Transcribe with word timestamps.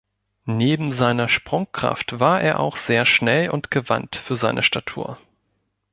Neben 0.47 0.91
seiner 0.93 1.27
Sprungkraft 1.29 2.19
war 2.19 2.41
er 2.41 2.59
auch 2.59 2.75
sehr 2.75 3.05
schnell 3.05 3.51
und 3.51 3.69
gewandt 3.69 4.15
für 4.15 4.35
seine 4.35 4.63
Statur. 4.63 5.19